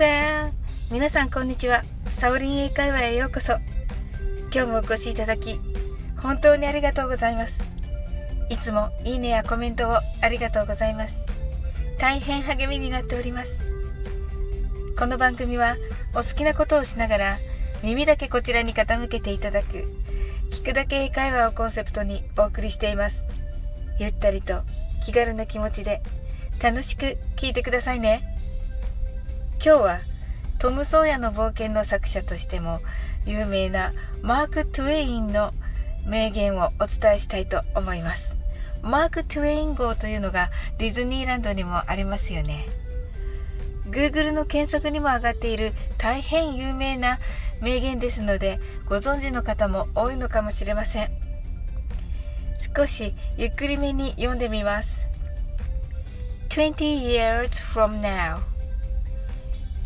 [0.00, 0.50] た
[0.90, 1.82] 皆さんこんにちは。
[2.18, 3.58] サオリン英会話へようこそ。
[4.50, 5.60] 今日もお越しいただき
[6.16, 7.60] 本当にありがとうございます。
[8.48, 11.14] いつもいいねやコメントをありがとうございます。
[11.98, 13.60] 大変励みになっております。
[14.98, 15.76] この番組は
[16.14, 17.38] お好きなことをしながら
[17.82, 19.86] 耳だけこちらに傾けていただく
[20.50, 23.22] 聞くだけ英会話をコンセプトにお送りしています。
[23.98, 24.62] ゆったりと
[25.04, 26.00] 気軽な気持ちで
[26.58, 28.29] 楽しく聞いてくださいね。
[29.62, 30.00] 今日は
[30.58, 32.80] トム・ソーヤの冒険の作者としても
[33.26, 33.92] 有名な
[34.22, 35.52] マーク・トゥエインの
[36.06, 38.34] 名言をお伝えしたいと思います。
[38.80, 42.64] マーク・トゥエイン号というのがディズニーランドにもありますよね。
[43.90, 47.18] Google の検索にも上がっている大変有名な
[47.60, 51.10] 名言ですのでご存知の方も多いのかもしれません。
[52.74, 55.04] 少しゆっくりめに読んでみます。
[56.48, 58.49] 20 years from now.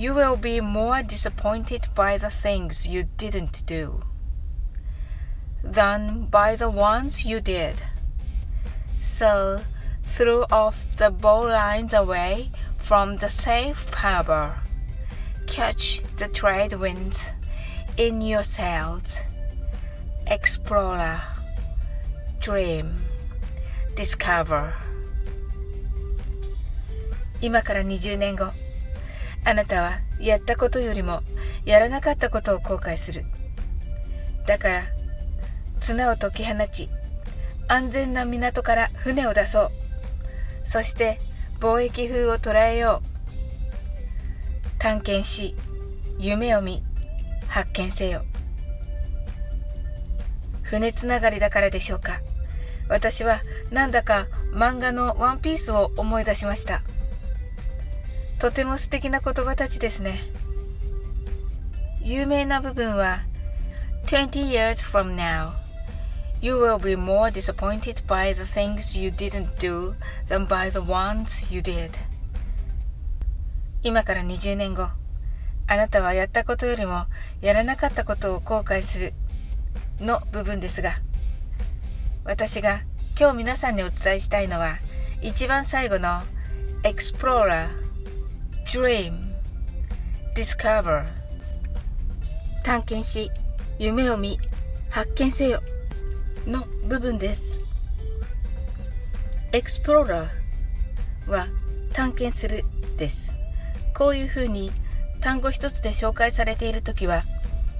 [0.00, 4.02] you will be more disappointed by the things you didn't do
[5.62, 7.74] than by the ones you did.
[9.00, 9.62] So
[10.04, 14.54] throw off the bowlines away from the safe harbor.
[15.46, 17.20] Catch the trade winds
[17.96, 19.18] in your sails.
[20.26, 21.20] Explorer,
[22.40, 22.94] dream,
[23.96, 24.74] discover.
[27.42, 28.50] 今から20年後
[29.43, 31.23] あなたはやったことよりも
[31.65, 33.25] やらなかったことを後悔する。
[34.45, 34.83] だから
[35.79, 36.89] 綱を解き放ち
[37.67, 39.71] 安全な港から船を出そう。
[40.65, 41.19] そして
[41.59, 44.79] 貿易風を捉えよう。
[44.79, 45.55] 探検し
[46.17, 46.83] 夢を見
[47.47, 48.23] 発見せよ
[50.61, 52.21] 船つながりだからでしょうか。
[52.87, 56.81] 私はなんだか漫画のワンピースを思い出しました。
[58.41, 60.19] とても素敵な言葉たちですね。
[62.01, 63.19] 有名な部分は
[64.07, 65.51] 20 years from now
[66.41, 69.93] You will be more disappointed by the things you didn't do
[70.27, 71.91] than by the ones you did
[73.83, 74.87] 今から20年後
[75.67, 77.05] あなたはやったことよりも
[77.41, 79.13] やらなかったことを後悔する
[79.99, 80.93] の部分ですが
[82.25, 82.81] 私が
[83.19, 84.79] 今日皆さんにお伝えしたいのは
[85.21, 86.23] 一番最後の
[86.81, 87.90] Explorer
[88.71, 89.19] dream,
[90.33, 91.03] discover
[92.63, 93.29] 探検し
[93.77, 94.39] 夢を見
[94.89, 95.61] 発見せよ
[96.47, 97.59] の部分です。
[99.51, 100.25] explorer
[101.27, 101.47] は
[101.91, 102.63] 探検する
[102.95, 103.33] です。
[103.93, 104.71] こういうふうに
[105.19, 107.23] 単語一つで紹介されているときは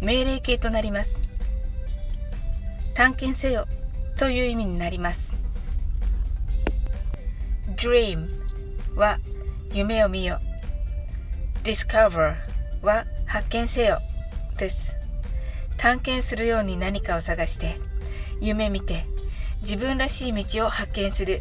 [0.00, 1.16] 命令形となります。
[2.94, 3.68] 探検せよ
[4.18, 5.36] という意味になります。
[7.76, 8.26] dream
[8.96, 9.20] は
[9.72, 10.40] 夢を見よ
[11.62, 12.34] discover
[12.82, 13.98] は発見せよ
[14.58, 14.96] です。
[15.76, 17.76] 探検するように何かを探して
[18.40, 19.04] 夢見て
[19.62, 21.40] 自分らしい道を発見する。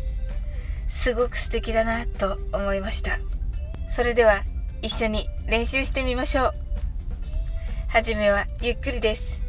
[0.89, 3.17] すごく素敵だなと思いました。
[3.89, 4.43] それでは
[4.81, 6.53] 一緒に練習してみましょう。
[7.87, 9.39] はじめはゆっくりです。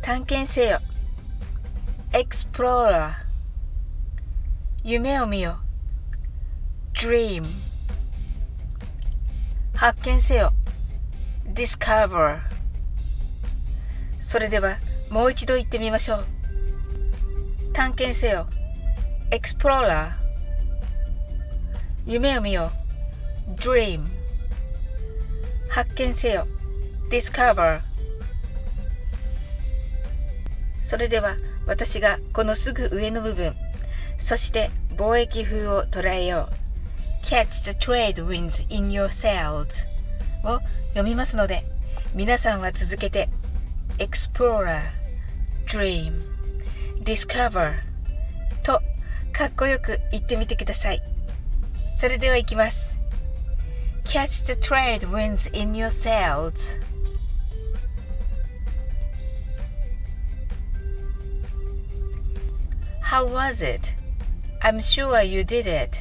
[0.00, 0.78] 探検せよ。
[2.12, 3.12] Explorer
[4.82, 5.58] 夢を見よ。
[6.94, 7.69] Dream
[9.80, 10.52] 発見せよ。
[11.54, 12.40] Discover
[14.20, 14.76] それでは
[15.08, 16.24] もう一度言ってみましょう。
[17.72, 18.46] 探検せよ。
[19.30, 20.10] Explorer
[22.04, 22.70] 夢を見よ
[23.56, 24.04] Dream
[25.70, 26.46] 発見せよ。
[27.10, 27.80] Discover
[30.82, 33.54] それでは私がこのすぐ上の部分
[34.18, 36.59] そして貿易風を捉えよう。
[37.22, 39.68] Catch the trade winds in your sails
[40.42, 41.64] を読みますので
[42.14, 43.28] 皆さんは続けて
[43.98, 44.80] Explorer,
[45.66, 46.22] Dream,
[47.02, 47.74] Discover
[48.62, 48.80] と
[49.32, 51.02] かっこよく言ってみてください
[51.98, 52.94] それではいきます
[54.04, 56.54] Catch the trade winds in your sails
[63.10, 63.92] How was it?
[64.62, 65.98] I'm sure you did it.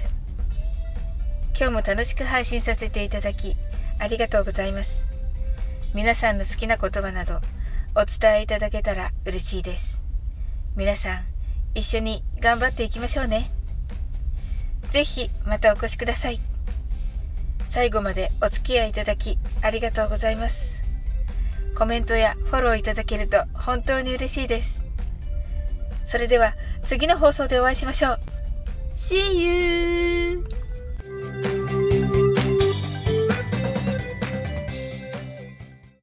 [1.59, 3.57] 今日も楽しく配信させていただき
[3.99, 5.05] ありがとうございます。
[5.93, 7.41] 皆さんの好きな言葉など
[7.95, 9.99] お伝えいただけたら嬉しいです。
[10.77, 11.25] 皆さん
[11.75, 13.51] 一緒に頑張っていきましょうね。
[14.91, 16.39] ぜひまたお越しください。
[17.67, 20.81] 最後までお付き合いいただきありがとうございます。
[21.77, 24.79] コメントやフォローいただけると本当に嬉しいです。
[26.05, 26.53] それでは
[26.85, 28.19] 次の放送でお会いしましょう。
[28.95, 30.68] See you!